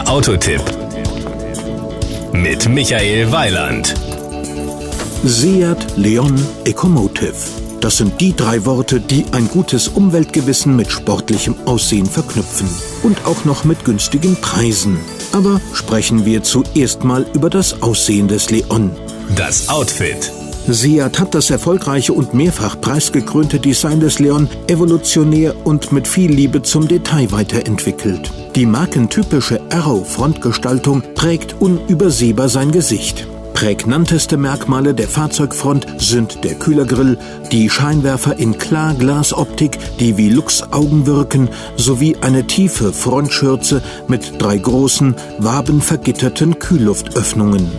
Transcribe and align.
Der 0.00 0.08
Autotipp 0.08 0.62
mit 2.32 2.66
Michael 2.70 3.30
Weiland. 3.32 3.94
Seat 5.24 5.98
Leon 5.98 6.42
Ecomotive. 6.64 7.34
Das 7.82 7.98
sind 7.98 8.18
die 8.18 8.34
drei 8.34 8.64
Worte, 8.64 8.98
die 8.98 9.26
ein 9.32 9.46
gutes 9.48 9.88
Umweltgewissen 9.88 10.74
mit 10.74 10.90
sportlichem 10.90 11.54
Aussehen 11.66 12.06
verknüpfen. 12.06 12.70
Und 13.02 13.26
auch 13.26 13.44
noch 13.44 13.64
mit 13.64 13.84
günstigen 13.84 14.36
Preisen. 14.36 14.98
Aber 15.32 15.60
sprechen 15.74 16.24
wir 16.24 16.42
zuerst 16.42 17.04
mal 17.04 17.26
über 17.34 17.50
das 17.50 17.82
Aussehen 17.82 18.26
des 18.26 18.50
Leon. 18.50 18.92
Das 19.36 19.68
Outfit. 19.68 20.32
Seat 20.68 21.18
hat 21.18 21.34
das 21.34 21.50
erfolgreiche 21.50 22.12
und 22.12 22.34
mehrfach 22.34 22.80
preisgekrönte 22.80 23.58
Design 23.58 24.00
des 24.00 24.18
Leon 24.18 24.48
evolutionär 24.68 25.54
und 25.64 25.92
mit 25.92 26.06
viel 26.06 26.30
Liebe 26.30 26.62
zum 26.62 26.86
Detail 26.86 27.32
weiterentwickelt. 27.32 28.30
Die 28.54 28.66
markentypische 28.66 29.60
Arrow-Frontgestaltung 29.70 31.02
prägt 31.14 31.60
unübersehbar 31.60 32.48
sein 32.48 32.72
Gesicht. 32.72 33.26
Prägnanteste 33.54 34.38
Merkmale 34.38 34.94
der 34.94 35.06
Fahrzeugfront 35.06 35.86
sind 35.98 36.44
der 36.44 36.54
Kühlergrill, 36.54 37.18
die 37.52 37.68
Scheinwerfer 37.68 38.38
in 38.38 38.56
Klarglasoptik, 38.56 39.78
die 39.98 40.16
wie 40.16 40.30
Luchsaugen 40.30 41.04
wirken, 41.04 41.50
sowie 41.76 42.16
eine 42.22 42.46
tiefe 42.46 42.92
Frontschürze 42.92 43.82
mit 44.08 44.40
drei 44.40 44.56
großen, 44.56 45.14
wabenvergitterten 45.38 46.58
Kühlluftöffnungen. 46.58 47.70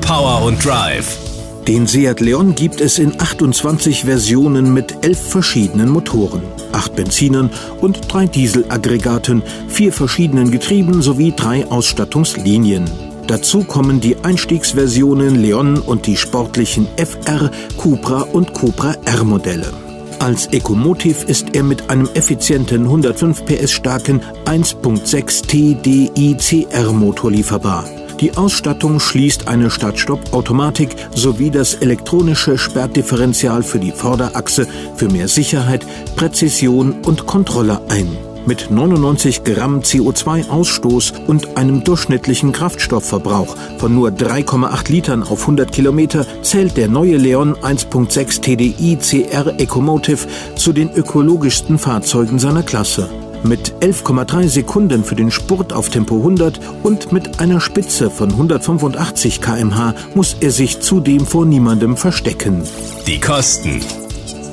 Power 0.00 0.42
und 0.44 0.64
Drive. 0.64 1.33
Den 1.66 1.86
Seat 1.86 2.20
Leon 2.20 2.54
gibt 2.54 2.82
es 2.82 2.98
in 2.98 3.18
28 3.18 4.04
Versionen 4.04 4.74
mit 4.74 5.02
elf 5.02 5.18
verschiedenen 5.18 5.88
Motoren, 5.88 6.42
acht 6.72 6.94
Benzinern 6.94 7.50
und 7.80 8.12
drei 8.12 8.26
Dieselaggregaten, 8.26 9.42
vier 9.68 9.90
verschiedenen 9.90 10.50
Getrieben 10.50 11.00
sowie 11.00 11.32
drei 11.34 11.66
Ausstattungslinien. 11.66 12.84
Dazu 13.28 13.64
kommen 13.64 13.98
die 13.98 14.16
Einstiegsversionen 14.22 15.36
Leon 15.40 15.78
und 15.78 16.06
die 16.06 16.18
sportlichen 16.18 16.86
FR, 16.98 17.50
Cupra 17.78 18.20
und 18.20 18.52
Cupra 18.52 18.96
R 19.06 19.24
Modelle. 19.24 19.72
Als 20.18 20.48
Ecomotiv 20.48 21.24
ist 21.24 21.54
er 21.54 21.62
mit 21.62 21.88
einem 21.88 22.10
effizienten 22.12 22.82
105 22.82 23.46
PS 23.46 23.72
starken 23.72 24.20
1.6 24.44 25.46
TDI 25.46 26.36
CR 26.36 26.92
Motor 26.92 27.30
lieferbar. 27.30 27.86
Die 28.20 28.36
Ausstattung 28.36 29.00
schließt 29.00 29.48
eine 29.48 29.70
Start-Stopp-Automatik 29.70 30.94
sowie 31.14 31.50
das 31.50 31.74
elektronische 31.74 32.58
Sperrdifferential 32.58 33.62
für 33.62 33.78
die 33.78 33.92
Vorderachse 33.92 34.66
für 34.96 35.08
mehr 35.08 35.28
Sicherheit, 35.28 35.84
Präzision 36.16 37.00
und 37.04 37.26
Kontrolle 37.26 37.80
ein. 37.88 38.16
Mit 38.46 38.70
99 38.70 39.42
Gramm 39.42 39.80
CO2-Ausstoß 39.80 41.26
und 41.26 41.56
einem 41.56 41.82
durchschnittlichen 41.82 42.52
Kraftstoffverbrauch 42.52 43.56
von 43.78 43.94
nur 43.94 44.10
3,8 44.10 44.92
Litern 44.92 45.22
auf 45.22 45.40
100 45.42 45.72
Kilometer 45.72 46.26
zählt 46.42 46.76
der 46.76 46.88
neue 46.88 47.16
Leon 47.16 47.54
1.6 47.56 48.42
TDI 48.42 48.96
CR 48.96 49.58
Ecomotive 49.58 50.26
zu 50.56 50.74
den 50.74 50.92
ökologischsten 50.92 51.78
Fahrzeugen 51.78 52.38
seiner 52.38 52.62
Klasse 52.62 53.08
mit 53.44 53.74
11,3 53.80 54.48
Sekunden 54.48 55.04
für 55.04 55.14
den 55.14 55.30
Spurt 55.30 55.72
auf 55.72 55.88
Tempo 55.88 56.16
100 56.16 56.60
und 56.82 57.12
mit 57.12 57.38
einer 57.40 57.60
Spitze 57.60 58.10
von 58.10 58.30
185 58.30 59.40
km/h 59.40 59.94
muss 60.14 60.36
er 60.40 60.50
sich 60.50 60.80
zudem 60.80 61.24
vor 61.26 61.46
niemandem 61.46 61.96
verstecken. 61.96 62.64
Die 63.06 63.20
Kosten. 63.20 63.80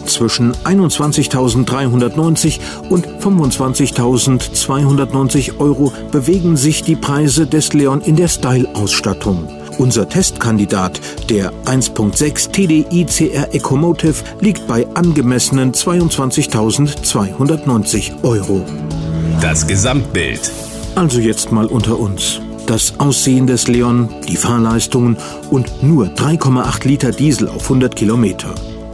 Zwischen 0.05 0.53
21.390 0.53 2.59
und 2.89 3.07
25.290 3.07 5.59
Euro 5.59 5.91
bewegen 6.11 6.55
sich 6.57 6.83
die 6.83 6.95
Preise 6.95 7.47
des 7.47 7.73
Leon 7.73 8.01
in 8.01 8.17
der 8.17 8.27
Style-Ausstattung. 8.27 9.47
Unser 9.81 10.07
Testkandidat, 10.07 11.01
der 11.27 11.51
1.6 11.65 12.51
TDI 12.51 13.05
CR 13.05 13.51
Ecomotive, 13.55 14.23
liegt 14.39 14.67
bei 14.67 14.85
angemessenen 14.93 15.73
22.290 15.73 18.21
Euro. 18.21 18.63
Das 19.41 19.65
Gesamtbild. 19.65 20.51
Also 20.93 21.19
jetzt 21.19 21.51
mal 21.51 21.65
unter 21.65 21.99
uns. 21.99 22.39
Das 22.67 22.99
Aussehen 22.99 23.47
des 23.47 23.67
Leon, 23.67 24.07
die 24.27 24.35
Fahrleistungen 24.35 25.17
und 25.49 25.81
nur 25.81 26.09
3,8 26.09 26.87
Liter 26.87 27.09
Diesel 27.09 27.47
auf 27.47 27.63
100 27.63 27.95
Kilometer. 27.95 28.53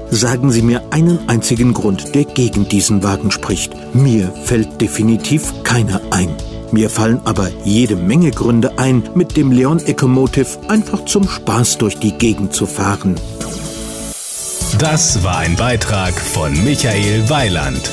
Sagen 0.09 0.51
Sie 0.51 0.61
mir 0.61 0.83
einen 0.91 1.27
einzigen 1.27 1.73
Grund, 1.73 2.15
der 2.15 2.23
gegen 2.23 2.69
diesen 2.69 3.03
Wagen 3.03 3.31
spricht. 3.31 3.73
Mir 3.93 4.31
fällt 4.45 4.79
definitiv 4.79 5.51
keiner 5.65 5.99
ein. 6.11 6.29
Mir 6.71 6.89
fallen 6.89 7.21
aber 7.23 7.49
jede 7.63 7.95
Menge 7.95 8.31
Gründe 8.31 8.77
ein, 8.77 9.03
mit 9.15 9.37
dem 9.37 9.51
Leon 9.51 9.79
Ecomotive 9.79 10.57
einfach 10.67 11.05
zum 11.05 11.27
Spaß 11.27 11.77
durch 11.77 11.97
die 11.97 12.11
Gegend 12.11 12.53
zu 12.53 12.65
fahren. 12.65 13.15
Das 14.77 15.23
war 15.23 15.37
ein 15.39 15.55
Beitrag 15.55 16.13
von 16.13 16.51
Michael 16.63 17.29
Weiland. 17.29 17.91